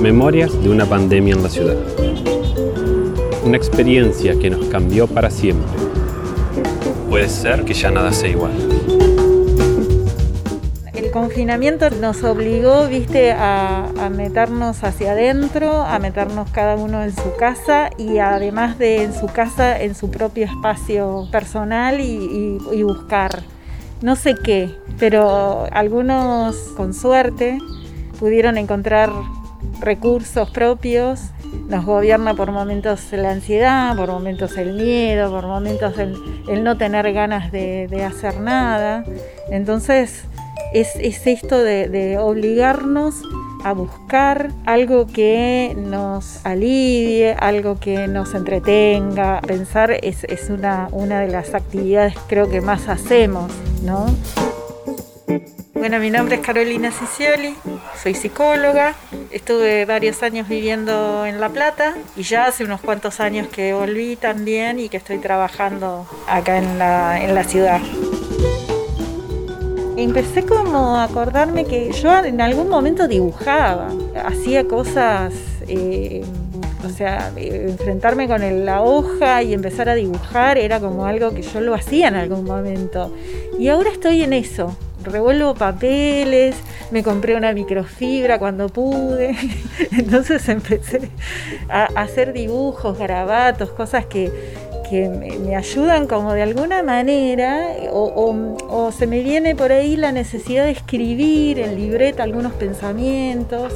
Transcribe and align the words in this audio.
Memorias 0.00 0.62
de 0.62 0.70
una 0.70 0.86
pandemia 0.86 1.34
en 1.34 1.42
la 1.42 1.48
ciudad. 1.48 1.76
Una 3.44 3.56
experiencia 3.56 4.38
que 4.38 4.50
nos 4.50 4.66
cambió 4.66 5.06
para 5.06 5.30
siempre. 5.30 5.68
Puede 7.08 7.28
ser 7.28 7.64
que 7.64 7.74
ya 7.74 7.90
nada 7.90 8.12
sea 8.12 8.30
igual. 8.30 8.52
El 10.94 11.10
confinamiento 11.10 11.90
nos 11.90 12.22
obligó, 12.24 12.86
viste, 12.88 13.32
a, 13.32 14.10
meternos 14.10 14.82
hacia 14.84 15.12
adentro, 15.12 15.82
a 15.82 15.98
meternos 15.98 16.50
cada 16.50 16.76
uno 16.76 17.02
en 17.02 17.14
su 17.14 17.36
casa 17.38 17.90
y 17.98 18.18
además 18.18 18.78
de 18.78 19.02
en 19.02 19.12
su 19.12 19.26
casa, 19.26 19.80
en 19.80 19.94
su 19.94 20.10
propio 20.10 20.46
espacio 20.46 21.28
personal 21.30 22.00
y 22.00 22.82
buscar 22.82 23.42
no 24.02 24.16
sé 24.16 24.34
qué, 24.34 24.70
pero 24.98 25.66
algunos 25.72 26.56
con 26.76 26.94
suerte 26.94 27.58
pudieron 28.18 28.56
encontrar 28.58 29.10
recursos 29.80 30.50
propios. 30.50 31.20
Nos 31.68 31.84
gobierna 31.84 32.34
por 32.34 32.52
momentos 32.52 33.12
la 33.12 33.32
ansiedad, 33.32 33.96
por 33.96 34.08
momentos 34.08 34.56
el 34.56 34.74
miedo, 34.74 35.30
por 35.30 35.46
momentos 35.46 35.98
el, 35.98 36.64
no 36.64 36.76
tener 36.76 37.12
ganas 37.12 37.50
de, 37.52 38.04
hacer 38.04 38.40
nada. 38.40 39.04
Entonces 39.50 40.24
es, 40.72 40.96
esto 40.96 41.58
de, 41.58 42.18
obligarnos 42.18 43.22
a 43.64 43.72
buscar 43.74 44.50
algo 44.64 45.06
que 45.06 45.76
nos 45.76 46.44
alivie, 46.46 47.34
algo 47.38 47.78
que 47.78 48.08
nos 48.08 48.34
entretenga. 48.34 49.40
Pensar 49.42 49.90
es, 49.90 50.24
una, 50.48 50.88
una 50.92 51.20
de 51.20 51.28
las 51.28 51.54
actividades 51.54 52.14
creo 52.28 52.48
que 52.48 52.60
más 52.60 52.88
hacemos, 52.88 53.50
¿no? 53.82 54.06
Bueno, 55.74 55.98
mi 55.98 56.10
nombre 56.10 56.36
es 56.36 56.40
Carolina 56.42 56.90
Cicioli, 56.90 57.54
soy 58.02 58.14
psicóloga, 58.14 58.94
estuve 59.30 59.86
varios 59.86 60.22
años 60.22 60.46
viviendo 60.48 61.24
en 61.24 61.40
La 61.40 61.48
Plata 61.48 61.96
y 62.16 62.22
ya 62.22 62.46
hace 62.46 62.64
unos 62.64 62.80
cuantos 62.80 63.18
años 63.20 63.48
que 63.48 63.72
volví 63.72 64.16
también 64.16 64.78
y 64.78 64.88
que 64.88 64.98
estoy 64.98 65.18
trabajando 65.18 66.06
acá 66.28 66.58
en 66.58 66.78
la, 66.78 67.24
en 67.24 67.34
la 67.34 67.44
ciudad. 67.44 67.80
Empecé 69.96 70.44
como 70.44 70.96
a 70.96 71.04
acordarme 71.04 71.64
que 71.64 71.92
yo 71.92 72.14
en 72.18 72.40
algún 72.40 72.68
momento 72.68 73.08
dibujaba, 73.08 73.88
hacía 74.24 74.66
cosas... 74.66 75.32
Eh, 75.66 76.24
o 76.84 76.88
sea, 76.88 77.32
enfrentarme 77.36 78.28
con 78.28 78.64
la 78.64 78.82
hoja 78.82 79.42
y 79.42 79.52
empezar 79.52 79.88
a 79.88 79.94
dibujar 79.94 80.58
era 80.58 80.80
como 80.80 81.06
algo 81.06 81.32
que 81.32 81.42
yo 81.42 81.60
lo 81.60 81.74
hacía 81.74 82.08
en 82.08 82.14
algún 82.14 82.44
momento. 82.44 83.14
Y 83.58 83.68
ahora 83.68 83.90
estoy 83.90 84.22
en 84.22 84.32
eso, 84.32 84.76
revuelvo 85.04 85.54
papeles, 85.54 86.56
me 86.90 87.02
compré 87.02 87.36
una 87.36 87.52
microfibra 87.52 88.38
cuando 88.38 88.68
pude, 88.68 89.36
entonces 89.92 90.48
empecé 90.48 91.10
a 91.68 91.84
hacer 91.96 92.32
dibujos, 92.32 92.98
garabatos, 92.98 93.70
cosas 93.70 94.06
que, 94.06 94.30
me, 94.92 95.54
ayudan 95.54 96.08
como 96.08 96.32
de 96.32 96.42
alguna 96.42 96.82
manera, 96.82 97.68
o, 97.92 98.90
se 98.90 99.06
me 99.06 99.22
viene 99.22 99.54
por 99.54 99.70
ahí 99.70 99.96
la 99.96 100.10
necesidad 100.10 100.64
de 100.64 100.72
escribir 100.72 101.60
en 101.60 101.76
libreta 101.76 102.24
algunos 102.24 102.52
pensamientos 102.54 103.72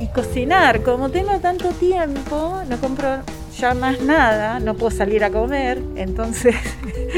y 0.00 0.06
cocinar. 0.08 0.82
Como 0.82 1.10
tengo 1.10 1.38
tanto 1.40 1.68
tiempo, 1.70 2.62
no 2.68 2.76
compro 2.78 3.20
ya 3.58 3.74
más 3.74 4.00
nada, 4.00 4.58
no 4.60 4.74
puedo 4.74 4.90
salir 4.90 5.22
a 5.24 5.30
comer, 5.30 5.80
entonces 5.96 6.56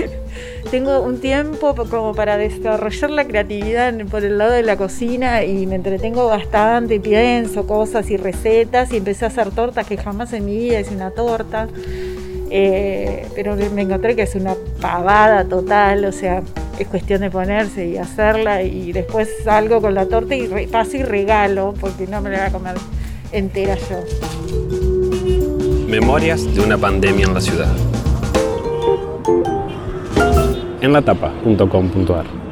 tengo 0.70 1.00
un 1.00 1.20
tiempo 1.20 1.74
como 1.88 2.14
para 2.14 2.36
desarrollar 2.36 3.10
la 3.10 3.24
creatividad 3.24 3.94
por 4.10 4.24
el 4.24 4.36
lado 4.36 4.52
de 4.52 4.62
la 4.62 4.76
cocina 4.76 5.44
y 5.44 5.66
me 5.66 5.76
entretengo 5.76 6.26
bastante, 6.26 7.00
pienso 7.00 7.66
cosas 7.66 8.10
y 8.10 8.16
recetas 8.16 8.92
y 8.92 8.98
empecé 8.98 9.24
a 9.24 9.28
hacer 9.28 9.50
tortas 9.50 9.86
que 9.86 9.96
jamás 9.96 10.32
en 10.34 10.44
mi 10.44 10.56
vida 10.56 10.80
hice 10.80 10.94
una 10.94 11.10
torta. 11.10 11.68
Eh, 12.48 13.26
pero 13.34 13.56
me 13.56 13.82
encontré 13.82 14.14
que 14.14 14.22
es 14.22 14.34
una 14.36 14.54
pavada 14.80 15.44
total, 15.44 16.04
o 16.04 16.12
sea, 16.12 16.42
es 16.78 16.86
cuestión 16.88 17.20
de 17.22 17.30
ponerse 17.30 17.86
y 17.86 17.96
hacerla 17.96 18.62
y 18.62 18.92
después 18.92 19.28
salgo 19.44 19.80
con 19.80 19.94
la 19.94 20.06
torta 20.06 20.34
y 20.34 20.66
paso 20.66 20.96
y 20.96 21.02
regalo 21.02 21.74
porque 21.80 22.06
no 22.06 22.20
me 22.20 22.30
la 22.30 22.38
voy 22.38 22.46
a 22.46 22.52
comer 22.52 22.76
entera 23.32 23.76
yo. 23.88 24.02
Memorias 25.88 26.54
de 26.54 26.60
una 26.60 26.76
pandemia 26.76 27.26
en 27.26 27.34
la 27.34 27.40
ciudad 27.40 27.72
en 30.80 30.92
latapa.com.ar. 30.92 32.45